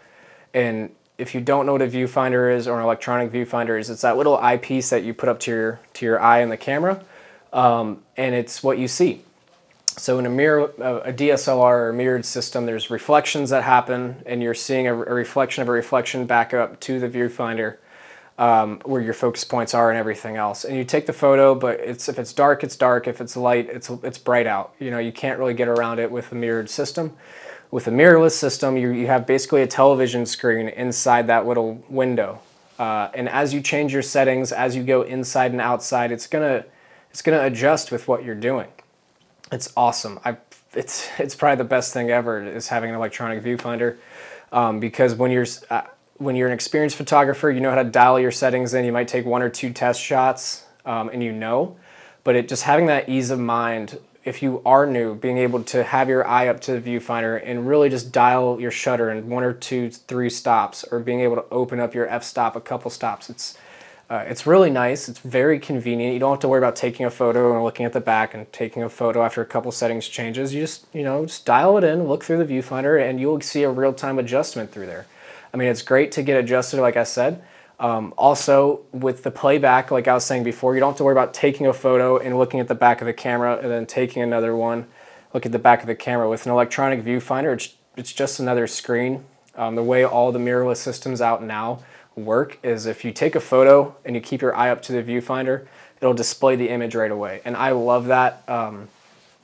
And 0.52 0.94
if 1.16 1.34
you 1.34 1.40
don't 1.40 1.66
know 1.66 1.72
what 1.72 1.82
a 1.82 1.86
viewfinder 1.86 2.54
is 2.54 2.66
or 2.66 2.78
an 2.78 2.84
electronic 2.84 3.30
viewfinder 3.30 3.78
is, 3.78 3.88
it's 3.88 4.02
that 4.02 4.16
little 4.16 4.36
eyepiece 4.38 4.90
that 4.90 5.04
you 5.04 5.14
put 5.14 5.28
up 5.28 5.38
to 5.40 5.50
your, 5.50 5.80
to 5.94 6.04
your 6.06 6.20
eye 6.20 6.40
in 6.40 6.48
the 6.48 6.56
camera, 6.56 7.02
um, 7.52 8.02
and 8.16 8.34
it's 8.34 8.62
what 8.62 8.78
you 8.78 8.88
see. 8.88 9.22
So 9.96 10.18
in 10.18 10.26
a 10.26 10.30
mirror, 10.30 10.72
a 10.78 11.12
DSLR 11.12 11.56
or 11.56 11.88
a 11.90 11.92
mirrored 11.92 12.24
system, 12.24 12.66
there's 12.66 12.90
reflections 12.90 13.50
that 13.50 13.62
happen, 13.62 14.22
and 14.26 14.42
you're 14.42 14.54
seeing 14.54 14.88
a, 14.88 14.92
a 14.92 15.14
reflection 15.14 15.62
of 15.62 15.68
a 15.68 15.72
reflection 15.72 16.26
back 16.26 16.52
up 16.52 16.80
to 16.80 16.98
the 16.98 17.08
viewfinder, 17.08 17.76
um, 18.36 18.80
where 18.84 19.00
your 19.00 19.14
focus 19.14 19.44
points 19.44 19.72
are 19.72 19.90
and 19.90 19.98
everything 19.98 20.34
else. 20.34 20.64
And 20.64 20.76
you 20.76 20.84
take 20.84 21.06
the 21.06 21.12
photo, 21.12 21.54
but 21.54 21.78
it's 21.78 22.08
if 22.08 22.18
it's 22.18 22.32
dark, 22.32 22.64
it's 22.64 22.74
dark. 22.74 23.06
If 23.06 23.20
it's 23.20 23.36
light, 23.36 23.68
it's 23.70 23.88
it's 24.02 24.18
bright 24.18 24.48
out. 24.48 24.74
You 24.80 24.90
know, 24.90 24.98
you 24.98 25.12
can't 25.12 25.38
really 25.38 25.54
get 25.54 25.68
around 25.68 26.00
it 26.00 26.10
with 26.10 26.32
a 26.32 26.34
mirrored 26.34 26.68
system. 26.68 27.16
With 27.74 27.88
a 27.88 27.90
mirrorless 27.90 28.36
system, 28.36 28.76
you, 28.76 28.90
you 28.92 29.08
have 29.08 29.26
basically 29.26 29.60
a 29.60 29.66
television 29.66 30.26
screen 30.26 30.68
inside 30.68 31.26
that 31.26 31.44
little 31.44 31.82
window. 31.88 32.38
Uh, 32.78 33.08
and 33.14 33.28
as 33.28 33.52
you 33.52 33.60
change 33.60 33.92
your 33.92 34.00
settings, 34.00 34.52
as 34.52 34.76
you 34.76 34.84
go 34.84 35.02
inside 35.02 35.50
and 35.50 35.60
outside, 35.60 36.12
it's 36.12 36.28
gonna 36.28 36.66
it's 37.10 37.20
gonna 37.20 37.42
adjust 37.42 37.90
with 37.90 38.06
what 38.06 38.22
you're 38.22 38.36
doing. 38.36 38.68
It's 39.50 39.72
awesome. 39.76 40.20
I 40.24 40.36
it's 40.74 41.08
it's 41.18 41.34
probably 41.34 41.56
the 41.56 41.68
best 41.68 41.92
thing 41.92 42.10
ever 42.10 42.46
is 42.46 42.68
having 42.68 42.90
an 42.90 42.94
electronic 42.94 43.42
viewfinder 43.42 43.96
um, 44.52 44.78
because 44.78 45.16
when 45.16 45.32
you're 45.32 45.46
uh, 45.68 45.82
when 46.18 46.36
you're 46.36 46.46
an 46.46 46.54
experienced 46.54 46.94
photographer, 46.94 47.50
you 47.50 47.60
know 47.60 47.70
how 47.70 47.82
to 47.82 47.90
dial 47.90 48.20
your 48.20 48.30
settings 48.30 48.72
in. 48.72 48.84
You 48.84 48.92
might 48.92 49.08
take 49.08 49.26
one 49.26 49.42
or 49.42 49.50
two 49.50 49.72
test 49.72 50.00
shots, 50.00 50.64
um, 50.86 51.08
and 51.08 51.24
you 51.24 51.32
know, 51.32 51.76
but 52.22 52.36
it 52.36 52.48
just 52.48 52.62
having 52.62 52.86
that 52.86 53.08
ease 53.08 53.30
of 53.30 53.40
mind 53.40 53.98
if 54.24 54.42
you 54.42 54.62
are 54.64 54.86
new, 54.86 55.14
being 55.14 55.38
able 55.38 55.62
to 55.64 55.84
have 55.84 56.08
your 56.08 56.26
eye 56.26 56.48
up 56.48 56.60
to 56.60 56.78
the 56.78 56.80
viewfinder 56.80 57.40
and 57.44 57.68
really 57.68 57.90
just 57.90 58.10
dial 58.10 58.58
your 58.60 58.70
shutter 58.70 59.10
in 59.10 59.28
one 59.28 59.44
or 59.44 59.52
two, 59.52 59.90
three 59.90 60.30
stops, 60.30 60.84
or 60.90 60.98
being 60.98 61.20
able 61.20 61.36
to 61.36 61.44
open 61.50 61.78
up 61.78 61.94
your 61.94 62.08
f-stop 62.08 62.56
a 62.56 62.60
couple 62.60 62.90
stops. 62.90 63.28
It's 63.28 63.58
uh, 64.10 64.22
it's 64.26 64.46
really 64.46 64.68
nice. 64.70 65.08
It's 65.08 65.18
very 65.18 65.58
convenient. 65.58 66.12
You 66.12 66.20
don't 66.20 66.32
have 66.32 66.40
to 66.40 66.48
worry 66.48 66.58
about 66.58 66.76
taking 66.76 67.06
a 67.06 67.10
photo 67.10 67.54
and 67.54 67.64
looking 67.64 67.86
at 67.86 67.94
the 67.94 68.00
back 68.02 68.34
and 68.34 68.50
taking 68.52 68.82
a 68.82 68.88
photo 68.90 69.24
after 69.24 69.40
a 69.40 69.46
couple 69.46 69.72
settings 69.72 70.06
changes. 70.08 70.52
You 70.52 70.60
just 70.60 70.86
you 70.92 71.02
know 71.02 71.24
just 71.24 71.46
dial 71.46 71.78
it 71.78 71.84
in, 71.84 72.06
look 72.06 72.24
through 72.24 72.44
the 72.44 72.52
viewfinder, 72.52 73.00
and 73.02 73.18
you'll 73.18 73.40
see 73.40 73.62
a 73.62 73.70
real 73.70 73.92
time 73.92 74.18
adjustment 74.18 74.72
through 74.72 74.86
there. 74.86 75.06
I 75.52 75.56
mean, 75.56 75.68
it's 75.68 75.82
great 75.82 76.12
to 76.12 76.22
get 76.22 76.38
adjusted, 76.38 76.80
like 76.80 76.96
I 76.96 77.04
said. 77.04 77.42
Um, 77.80 78.14
also, 78.16 78.82
with 78.92 79.24
the 79.24 79.30
playback, 79.30 79.90
like 79.90 80.06
I 80.06 80.14
was 80.14 80.24
saying 80.24 80.44
before, 80.44 80.74
you 80.74 80.80
don't 80.80 80.90
have 80.90 80.98
to 80.98 81.04
worry 81.04 81.12
about 81.12 81.34
taking 81.34 81.66
a 81.66 81.72
photo 81.72 82.18
and 82.18 82.38
looking 82.38 82.60
at 82.60 82.68
the 82.68 82.74
back 82.74 83.00
of 83.00 83.06
the 83.06 83.12
camera 83.12 83.58
and 83.60 83.70
then 83.70 83.86
taking 83.86 84.22
another 84.22 84.54
one, 84.54 84.86
look 85.32 85.44
at 85.44 85.52
the 85.52 85.58
back 85.58 85.80
of 85.80 85.86
the 85.86 85.94
camera. 85.94 86.28
With 86.28 86.46
an 86.46 86.52
electronic 86.52 87.04
viewfinder, 87.04 87.52
it's, 87.54 87.74
it's 87.96 88.12
just 88.12 88.38
another 88.38 88.66
screen. 88.66 89.24
Um, 89.56 89.74
the 89.74 89.82
way 89.82 90.04
all 90.04 90.32
the 90.32 90.38
mirrorless 90.38 90.78
systems 90.78 91.20
out 91.20 91.42
now 91.42 91.82
work 92.16 92.58
is 92.62 92.86
if 92.86 93.04
you 93.04 93.12
take 93.12 93.34
a 93.34 93.40
photo 93.40 93.94
and 94.04 94.14
you 94.14 94.20
keep 94.20 94.40
your 94.40 94.54
eye 94.54 94.70
up 94.70 94.82
to 94.82 94.92
the 94.92 95.02
viewfinder, 95.02 95.66
it'll 96.00 96.14
display 96.14 96.56
the 96.56 96.68
image 96.68 96.94
right 96.94 97.10
away. 97.10 97.40
And 97.44 97.56
I 97.56 97.70
love 97.70 98.06
that. 98.06 98.42
Um, 98.48 98.88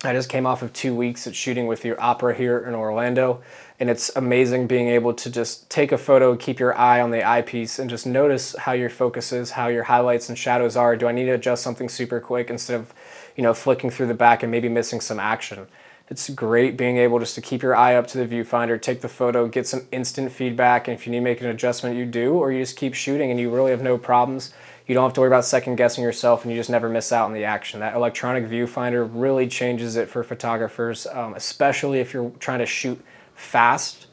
I 0.03 0.15
just 0.15 0.31
came 0.31 0.47
off 0.47 0.63
of 0.63 0.73
two 0.73 0.95
weeks 0.95 1.27
at 1.27 1.35
shooting 1.35 1.67
with 1.67 1.85
your 1.85 2.01
opera 2.01 2.35
here 2.35 2.59
in 2.59 2.75
Orlando, 2.75 3.43
and 3.79 3.91
it's 3.91 4.11
amazing 4.17 4.67
being 4.67 4.89
able 4.89 5.13
to 5.13 5.31
just 5.31 5.69
take 5.69 5.93
a 5.93 5.99
photo, 5.99 6.37
keep 6.37 6.59
your 6.59 6.75
eye 6.75 7.03
on 7.03 7.11
the 7.11 7.23
eyepiece, 7.23 7.79
and 7.79 7.91
just 7.91 8.07
notice 8.07 8.57
how 8.61 8.73
your 8.73 8.89
focus 8.89 9.31
is, 9.31 9.51
how 9.51 9.69
your 9.69 9.85
highlights 9.85 10.31
and 10.31 10.39
shadows 10.39 10.75
are. 10.75 10.97
Do 10.97 11.07
I 11.07 11.13
need 11.13 11.27
to 11.27 11.33
adjust 11.33 11.63
something 11.63 11.91
super 11.91 12.19
quick 12.19 12.49
instead 12.49 12.81
of, 12.81 12.95
you 13.37 13.43
know, 13.43 13.53
flicking 13.53 13.91
through 13.91 14.07
the 14.07 14.15
back 14.15 14.43
and 14.43 14.51
maybe 14.51 14.71
missing 14.71 15.03
some 15.03 15.21
action? 15.21 15.67
It's 16.09 16.31
great 16.31 16.79
being 16.79 16.97
able 16.97 17.19
just 17.19 17.35
to 17.35 17.43
keep 17.43 17.63
your 17.63 17.77
eye 17.77 17.95
up 17.95 18.07
to 18.09 18.19
the 18.19 18.27
viewfinder, 18.27 18.81
take 18.81 19.03
the 19.03 19.09
photo, 19.09 19.49
get 19.49 19.67
some 19.67 19.87
instant 19.93 20.33
feedback, 20.33 20.89
and 20.89 20.97
if 20.97 21.07
you 21.07 21.13
need 21.13 21.19
to 21.19 21.25
make 21.25 21.43
an 21.43 21.49
adjustment, 21.49 21.97
you 21.97 22.07
do, 22.07 22.35
or 22.35 22.51
you 22.51 22.63
just 22.63 22.77
keep 22.77 22.95
shooting 22.95 23.31
and 23.31 23.39
you 23.39 23.51
really 23.51 23.71
have 23.71 23.83
no 23.83 23.99
problems 23.99 24.55
you 24.91 24.95
don't 24.95 25.05
have 25.05 25.13
to 25.13 25.21
worry 25.21 25.29
about 25.29 25.45
second 25.45 25.77
guessing 25.77 26.03
yourself 26.03 26.43
and 26.43 26.51
you 26.51 26.59
just 26.59 26.69
never 26.69 26.89
miss 26.89 27.13
out 27.13 27.27
on 27.27 27.33
the 27.33 27.45
action. 27.45 27.79
That 27.79 27.95
electronic 27.95 28.49
viewfinder 28.49 29.09
really 29.09 29.47
changes 29.47 29.95
it 29.95 30.09
for 30.09 30.25
photographers, 30.25 31.07
um, 31.07 31.35
especially 31.35 32.01
if 32.01 32.13
you're 32.13 32.33
trying 32.41 32.59
to 32.59 32.67
shoot 32.67 33.01
fast. 33.37 34.09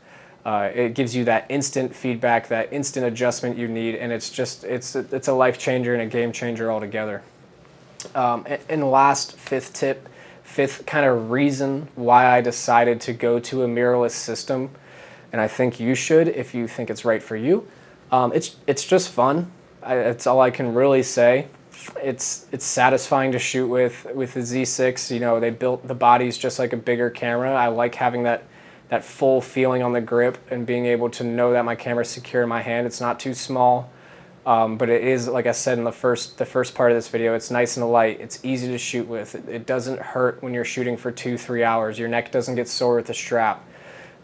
Uh, 0.45 0.69
it 0.75 0.93
gives 0.93 1.15
you 1.15 1.23
that 1.23 1.47
instant 1.49 1.95
feedback, 1.95 2.49
that 2.49 2.71
instant 2.71 3.07
adjustment 3.07 3.57
you 3.57 3.67
need, 3.67 3.95
and 3.95 4.11
it's 4.11 4.29
just 4.29 4.63
it's 4.65 4.95
it's 4.95 5.27
a 5.27 5.33
life 5.33 5.57
changer 5.57 5.95
and 5.95 6.03
a 6.03 6.05
game 6.05 6.31
changer 6.31 6.71
altogether. 6.71 7.23
Um, 8.13 8.45
and, 8.69 8.91
last 8.91 9.35
fifth 9.35 9.73
tip, 9.73 10.07
fifth 10.43 10.85
kind 10.85 11.07
of 11.07 11.31
reason 11.31 11.87
why 11.95 12.27
I 12.27 12.41
decided 12.41 13.01
to 13.01 13.13
go 13.13 13.39
to 13.39 13.63
a 13.63 13.67
mirrorless 13.67 14.11
system, 14.11 14.69
and 15.31 15.41
I 15.41 15.47
think 15.47 15.79
you 15.79 15.95
should 15.95 16.27
if 16.27 16.53
you 16.53 16.67
think 16.67 16.91
it's 16.91 17.03
right 17.03 17.23
for 17.23 17.35
you. 17.35 17.67
Um, 18.11 18.31
it's 18.31 18.57
it's 18.67 18.85
just 18.85 19.09
fun. 19.09 19.51
I, 19.83 19.95
that's 19.95 20.27
all 20.27 20.41
I 20.41 20.51
can 20.51 20.73
really 20.73 21.03
say. 21.03 21.47
It's 22.01 22.47
it's 22.51 22.65
satisfying 22.65 23.31
to 23.31 23.39
shoot 23.39 23.67
with 23.67 24.07
with 24.13 24.33
the 24.33 24.41
Z6. 24.41 25.11
You 25.11 25.19
know, 25.19 25.39
they 25.39 25.51
built 25.51 25.87
the 25.87 25.95
bodies 25.95 26.37
just 26.37 26.59
like 26.59 26.73
a 26.73 26.77
bigger 26.77 27.09
camera. 27.09 27.53
I 27.53 27.67
like 27.67 27.95
having 27.95 28.23
that 28.23 28.43
that 28.89 29.03
full 29.03 29.41
feeling 29.41 29.83
on 29.83 29.93
the 29.93 30.01
grip 30.01 30.37
and 30.49 30.65
being 30.65 30.85
able 30.85 31.09
to 31.11 31.23
know 31.23 31.51
that 31.51 31.65
my 31.65 31.75
camera's 31.75 32.09
secure 32.09 32.43
in 32.43 32.49
my 32.49 32.61
hand. 32.61 32.87
It's 32.87 33.01
not 33.01 33.19
too 33.19 33.33
small, 33.33 33.91
um, 34.45 34.77
but 34.77 34.89
it 34.89 35.03
is 35.03 35.27
like 35.27 35.45
I 35.45 35.51
said 35.51 35.77
in 35.77 35.83
the 35.83 35.91
first 35.91 36.37
the 36.37 36.45
first 36.45 36.73
part 36.73 36.91
of 36.91 36.97
this 36.97 37.07
video. 37.09 37.35
It's 37.35 37.51
nice 37.51 37.77
and 37.77 37.89
light. 37.89 38.19
It's 38.19 38.43
easy 38.43 38.67
to 38.69 38.77
shoot 38.77 39.07
with. 39.07 39.35
It, 39.35 39.47
it 39.47 39.65
doesn't 39.65 39.99
hurt 39.99 40.41
when 40.41 40.53
you're 40.53 40.65
shooting 40.65 40.97
for 40.97 41.11
two 41.11 41.37
three 41.37 41.63
hours. 41.63 41.99
Your 41.99 42.09
neck 42.09 42.31
doesn't 42.31 42.55
get 42.55 42.67
sore 42.67 42.95
with 42.95 43.07
the 43.07 43.13
strap. 43.13 43.63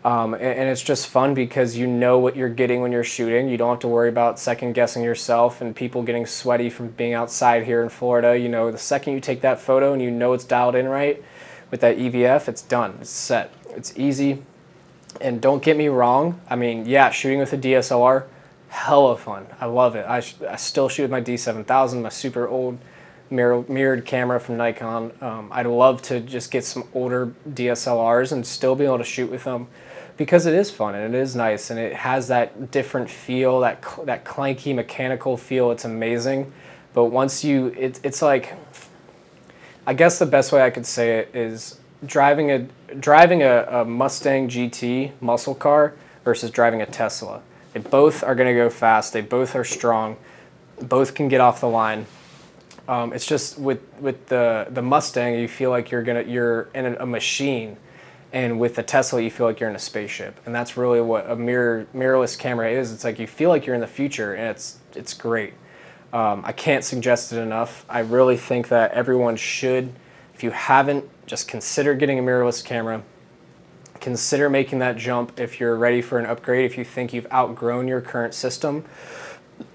Um, 0.03 0.33
and, 0.33 0.43
and, 0.43 0.69
it's 0.69 0.81
just 0.81 1.07
fun 1.07 1.33
because 1.33 1.77
you 1.77 1.87
know 1.87 2.19
what 2.19 2.35
you're 2.35 2.49
getting 2.49 2.81
when 2.81 2.91
you're 2.91 3.05
shooting. 3.05 3.47
You 3.47 3.55
don't 3.55 3.69
have 3.69 3.79
to 3.79 3.87
worry 3.87 4.09
about 4.09 4.37
second 4.37 4.73
guessing 4.73 5.01
yourself 5.01 5.61
and 5.61 5.73
people 5.73 6.03
getting 6.03 6.25
sweaty 6.25 6.69
from 6.69 6.89
being 6.89 7.13
outside 7.13 7.63
here 7.63 7.81
in 7.81 7.87
Florida. 7.87 8.37
You 8.37 8.49
know, 8.49 8.69
the 8.69 8.77
second 8.77 9.13
you 9.13 9.21
take 9.21 9.39
that 9.41 9.61
photo 9.61 9.93
and 9.93 10.01
you 10.01 10.11
know 10.11 10.33
it's 10.33 10.43
dialed 10.43 10.75
in 10.75 10.89
right 10.89 11.23
with 11.73 11.81
that 11.81 11.97
EVF, 11.97 12.47
it's 12.47 12.61
done. 12.61 12.99
It's 13.01 13.09
set. 13.09 13.51
It's 13.71 13.97
easy. 13.97 14.43
And 15.19 15.41
don't 15.41 15.63
get 15.63 15.75
me 15.75 15.87
wrong. 15.87 16.39
I 16.47 16.55
mean, 16.55 16.85
yeah, 16.85 17.09
shooting 17.09 17.39
with 17.39 17.51
a 17.51 17.57
DSLR, 17.57 18.25
hella 18.69 19.17
fun. 19.17 19.47
I 19.59 19.65
love 19.65 19.95
it. 19.95 20.05
I, 20.05 20.17
I 20.47 20.55
still 20.57 20.87
shoot 20.87 21.03
with 21.03 21.11
my 21.11 21.21
D7000, 21.21 22.01
my 22.03 22.09
super 22.09 22.47
old 22.47 22.77
mirror, 23.31 23.65
mirrored 23.67 24.05
camera 24.05 24.39
from 24.39 24.57
Nikon. 24.57 25.13
Um, 25.19 25.49
I'd 25.51 25.65
love 25.65 26.03
to 26.03 26.19
just 26.19 26.51
get 26.51 26.63
some 26.63 26.87
older 26.93 27.33
DSLRs 27.49 28.31
and 28.31 28.45
still 28.45 28.75
be 28.75 28.85
able 28.85 28.99
to 28.99 29.03
shoot 29.03 29.31
with 29.31 29.45
them 29.45 29.67
because 30.17 30.45
it 30.45 30.53
is 30.53 30.69
fun 30.69 30.95
and 30.95 31.13
it 31.13 31.19
is 31.19 31.35
nice 31.35 31.69
and 31.69 31.79
it 31.79 31.93
has 31.93 32.27
that 32.27 32.71
different 32.71 33.09
feel, 33.09 33.59
that 33.61 33.83
that 34.05 34.25
clanky 34.25 34.73
mechanical 34.75 35.37
feel. 35.37 35.71
It's 35.71 35.85
amazing, 35.85 36.51
but 36.93 37.05
once 37.05 37.43
you, 37.43 37.67
it, 37.77 37.99
it's 38.03 38.21
like, 38.21 38.53
I 39.85 39.93
guess 39.93 40.19
the 40.19 40.25
best 40.25 40.51
way 40.51 40.61
I 40.61 40.69
could 40.69 40.85
say 40.85 41.19
it 41.19 41.35
is 41.35 41.79
driving 42.05 42.51
a 42.51 42.67
driving 42.99 43.41
a, 43.41 43.65
a 43.69 43.85
Mustang 43.85 44.47
GT 44.47 45.11
muscle 45.19 45.55
car 45.55 45.95
versus 46.23 46.51
driving 46.51 46.81
a 46.81 46.85
Tesla. 46.85 47.41
They 47.73 47.79
both 47.79 48.23
are 48.23 48.35
going 48.35 48.47
to 48.47 48.53
go 48.53 48.69
fast. 48.69 49.13
They 49.13 49.21
both 49.21 49.55
are 49.55 49.63
strong. 49.63 50.17
Both 50.79 51.15
can 51.15 51.27
get 51.27 51.41
off 51.41 51.59
the 51.59 51.69
line. 51.69 52.05
Um, 52.87 53.13
it's 53.13 53.25
just 53.25 53.57
with 53.57 53.81
with 53.99 54.27
the 54.27 54.67
the 54.69 54.81
Mustang, 54.81 55.39
you 55.39 55.47
feel 55.47 55.69
like 55.69 55.89
you're 55.89 56.03
gonna 56.03 56.23
you're 56.23 56.69
in 56.75 56.85
a, 56.85 56.95
a 57.03 57.05
machine 57.05 57.77
and 58.33 58.59
with 58.59 58.75
the 58.75 58.83
Tesla, 58.83 59.21
you 59.21 59.29
feel 59.29 59.45
like 59.45 59.59
you're 59.59 59.69
in 59.69 59.75
a 59.75 59.79
spaceship, 59.79 60.39
and 60.45 60.55
that's 60.55 60.75
really 60.75 60.99
what 60.99 61.29
a 61.29 61.35
mirror 61.35 61.85
mirrorless 61.93 62.37
camera 62.37 62.71
is. 62.71 62.91
It's 62.91 63.03
like 63.03 63.19
you 63.19 63.27
feel 63.27 63.49
like 63.49 63.67
you're 63.67 63.75
in 63.75 63.81
the 63.81 63.87
future, 63.87 64.33
and 64.33 64.49
it's 64.49 64.79
it's 64.95 65.13
great. 65.13 65.53
Um, 66.11 66.41
I 66.43 66.51
can't 66.51 66.83
suggest 66.83 67.31
it 67.31 67.37
enough. 67.37 67.85
I 67.87 67.99
really 67.99 68.37
think 68.37 68.69
that 68.69 68.91
everyone 68.91 69.35
should, 69.35 69.93
if 70.33 70.43
you 70.43 70.49
haven't, 70.49 71.05
just 71.27 71.47
consider 71.47 71.93
getting 71.93 72.17
a 72.17 72.23
mirrorless 72.23 72.65
camera. 72.65 73.03
Consider 73.99 74.49
making 74.49 74.79
that 74.79 74.97
jump 74.97 75.39
if 75.39 75.59
you're 75.59 75.75
ready 75.75 76.01
for 76.01 76.19
an 76.19 76.25
upgrade. 76.25 76.65
If 76.65 76.77
you 76.77 76.83
think 76.83 77.13
you've 77.13 77.31
outgrown 77.31 77.87
your 77.87 78.01
current 78.01 78.33
system. 78.33 78.83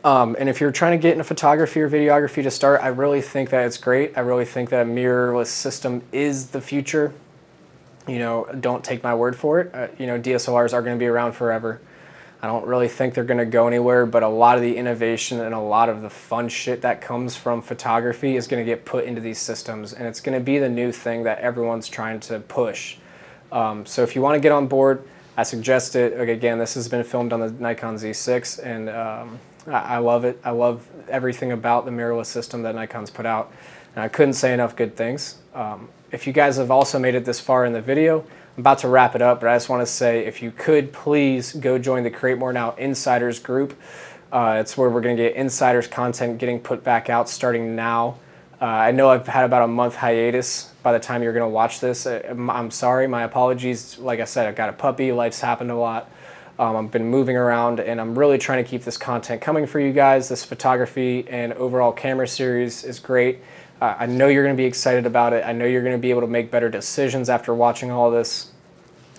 Um, 0.05 0.37
and 0.39 0.49
if 0.49 0.61
you're 0.61 0.73
trying 0.73 0.99
to 0.99 1.03
get 1.03 1.13
into 1.13 1.25
photography 1.25 1.81
or 1.81 1.89
videography 1.89 2.43
to 2.43 2.51
start, 2.51 2.83
I 2.83 2.89
really 2.89 3.23
think 3.23 3.51
that 3.51 3.65
it's 3.67 3.79
great. 3.79 4.19
I 4.19 4.21
really 4.21 4.45
think 4.45 4.71
that 4.71 4.83
a 4.83 4.89
mirrorless 4.89 5.47
system 5.47 6.03
is 6.13 6.49
the 6.49 6.61
future 6.61 7.15
you 8.09 8.19
know, 8.19 8.47
don't 8.61 8.83
take 8.83 9.03
my 9.03 9.15
word 9.15 9.37
for 9.37 9.61
it. 9.61 9.75
Uh, 9.75 9.89
you 9.99 10.07
know, 10.07 10.19
DSLRs 10.19 10.73
are 10.73 10.83
going 10.83 10.97
to 10.97 10.99
be 10.99 11.07
around 11.07 11.33
forever. 11.33 11.81
I 12.41 12.47
don't 12.47 12.67
really 12.67 12.89
think 12.89 13.15
they're 13.15 13.25
going 13.25 13.39
to 13.39 13.45
go 13.45 13.67
anywhere, 13.67 14.07
but 14.07 14.23
a 14.23 14.29
lot 14.29 14.57
of 14.57 14.63
the 14.63 14.77
innovation 14.77 15.41
and 15.41 15.55
a 15.55 15.61
lot 15.61 15.89
of 15.89 16.03
the 16.03 16.11
fun 16.11 16.49
shit 16.49 16.83
that 16.83 17.01
comes 17.01 17.35
from 17.35 17.61
photography 17.63 18.37
is 18.37 18.47
going 18.47 18.65
to 18.65 18.71
get 18.71 18.85
put 18.85 19.05
into 19.05 19.21
these 19.21 19.39
systems, 19.39 19.93
and 19.93 20.07
it's 20.07 20.21
going 20.21 20.39
to 20.39 20.45
be 20.45 20.59
the 20.59 20.69
new 20.69 20.93
thing 20.93 21.25
that 21.25 21.41
everyone's 21.41 21.89
trying 21.89 22.21
to 22.21 22.39
push. 22.39 22.97
Um, 23.51 23.85
so 23.87 24.03
if 24.05 24.15
you 24.15 24.23
want 24.23 24.37
to 24.37 24.41
get 24.41 24.53
on 24.53 24.69
board, 24.69 25.03
I 25.39 25.45
suggest 25.45 25.95
it. 25.95 26.21
again, 26.21 26.59
this 26.59 26.75
has 26.75 26.89
been 26.89 27.05
filmed 27.05 27.33
on 27.33 27.39
the 27.39 27.53
Nikon 27.53 27.95
Z6, 27.95 28.59
and 28.59 28.89
um, 28.89 29.39
I, 29.69 29.95
I 29.95 29.99
love 29.99 30.25
it. 30.25 30.41
I 30.43 30.51
love 30.51 30.85
everything 31.09 31.53
about 31.53 31.85
the 31.85 31.93
mirrorless 31.93 32.27
system 32.27 32.63
that 32.63 32.75
Nikon's 32.75 33.09
put 33.09 33.25
out, 33.25 33.53
and 33.95 34.03
I 34.03 34.09
couldn't 34.09 34.33
say 34.33 34.53
enough 34.53 34.75
good 34.75 34.97
things. 34.97 35.37
Um, 35.55 35.91
if 36.11 36.27
you 36.27 36.33
guys 36.33 36.57
have 36.57 36.73
also 36.73 36.99
made 36.99 37.15
it 37.15 37.25
this 37.25 37.39
far 37.39 37.65
in 37.65 37.73
the 37.73 37.81
video, 37.81 38.23
I'm 38.57 38.63
about 38.63 38.79
to 38.79 38.89
wrap 38.89 39.15
it 39.15 39.23
up, 39.23 39.39
but 39.39 39.49
I 39.49 39.55
just 39.55 39.69
want 39.69 39.81
to 39.81 39.87
say 39.87 40.27
if 40.27 40.43
you 40.43 40.51
could 40.51 40.93
please 40.93 41.53
go 41.53 41.79
join 41.79 42.03
the 42.03 42.11
Create 42.11 42.37
More 42.37 42.53
Now 42.53 42.73
Insiders 42.73 43.39
group. 43.39 43.81
Uh, 44.33 44.59
it's 44.61 44.77
where 44.77 44.91
we're 44.91 45.01
going 45.01 45.17
to 45.17 45.23
get 45.23 45.37
insiders 45.37 45.87
content 45.87 46.39
getting 46.39 46.59
put 46.59 46.83
back 46.83 47.09
out 47.09 47.29
starting 47.29 47.77
now. 47.77 48.19
Uh, 48.61 48.65
I 48.65 48.91
know 48.91 49.09
I've 49.09 49.29
had 49.29 49.45
about 49.45 49.63
a 49.63 49.69
month 49.69 49.95
hiatus 49.95 50.73
by 50.89 50.93
the 50.93 50.99
time 50.99 51.23
you're 51.23 51.35
going 51.35 51.45
to 51.45 51.55
watch 51.55 51.81
this. 51.81 52.07
Uh, 52.07 52.23
I'm 52.51 52.71
sorry, 52.71 53.07
my 53.07 53.25
apologies. 53.25 53.99
Like 53.99 54.21
I 54.21 54.25
said, 54.25 54.47
I've 54.47 54.57
got 54.57 54.71
a 54.71 54.73
puppy, 54.73 55.13
life's 55.13 55.39
happened 55.39 55.71
a 55.71 55.77
lot. 55.77 56.11
Um, 56.59 56.77
I've 56.77 56.91
been 56.91 57.05
moving 57.05 57.37
around 57.37 57.79
and 57.79 58.01
I'm 58.01 58.19
really 58.19 58.39
trying 58.39 58.65
to 58.65 58.71
keep 58.71 58.85
this 58.85 58.97
content 58.97 59.43
coming 59.43 59.67
for 59.67 59.81
you 59.81 59.93
guys. 59.93 60.31
This 60.31 60.47
photography 60.47 61.29
and 61.29 61.53
overall 61.53 61.93
camera 61.93 62.27
series 62.27 62.85
is 62.85 63.01
great. 63.01 63.41
Uh, 63.83 63.97
I 63.99 64.07
know 64.07 64.29
you're 64.29 64.45
going 64.45 64.57
to 64.57 64.61
be 64.61 64.65
excited 64.65 65.05
about 65.05 65.35
it. 65.35 65.45
I 65.45 65.53
know 65.53 65.67
you're 65.67 65.83
going 65.83 65.95
to 65.95 66.01
be 66.01 66.09
able 66.09 66.23
to 66.23 66.27
make 66.27 66.51
better 66.51 66.71
decisions 66.71 67.29
after 67.29 67.53
watching 67.53 67.91
all 67.91 68.11
this. 68.11 68.51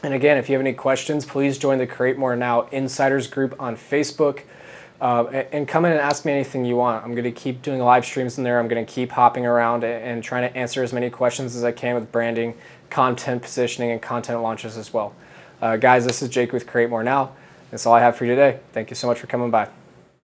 And 0.02 0.16
again, 0.16 0.40
if 0.40 0.50
you 0.50 0.54
have 0.54 0.62
any 0.62 0.74
questions, 0.74 1.24
please 1.24 1.60
join 1.60 1.78
the 1.78 1.86
Create 1.86 2.18
More 2.18 2.36
Now 2.36 2.64
Insiders 2.72 3.28
group 3.28 3.56
on 3.60 3.76
Facebook. 3.76 4.42
Uh, 5.02 5.26
and 5.54 5.66
come 5.66 5.86
in 5.86 5.94
and 5.94 6.02
ask 6.02 6.26
me 6.26 6.32
anything 6.34 6.66
you 6.66 6.76
want. 6.76 7.04
I'm 7.06 7.12
going 7.12 7.24
to 7.24 7.32
keep 7.32 7.62
doing 7.62 7.80
live 7.80 8.04
streams 8.04 8.38
in 8.38 8.44
there. 8.44 8.60
I'm 8.60 8.68
going 8.68 8.86
to 8.86 8.92
keep 8.92 9.12
hopping 9.12 9.46
around 9.46 9.86
and 9.86 10.22
trying 10.22 10.50
to 10.50 10.58
answer 10.58 10.84
as 10.84 10.92
many 10.92 11.10
questions 11.10 11.56
as 11.56 11.64
I 11.64 11.72
can 11.72 11.96
with 11.96 12.12
branding, 12.12 12.56
content 12.90 13.42
positioning, 13.42 13.92
and 13.92 14.02
content 14.02 14.42
launches 14.42 14.76
as 14.76 14.94
well. 14.94 15.14
Uh, 15.62 15.78
guys, 15.78 16.06
this 16.06 16.22
is 16.22 16.28
Jake 16.28 16.52
with 16.52 16.68
Create 16.68 16.90
More 16.90 17.04
Now. 17.04 17.32
That's 17.72 17.86
all 17.86 17.94
I 17.94 18.02
have 18.02 18.18
for 18.18 18.26
you 18.26 18.36
today. 18.36 18.60
Thank 18.74 18.90
you 18.90 18.96
so 18.96 19.08
much 19.08 19.20
for 19.20 19.28
coming 19.28 19.52
by. 19.52 19.70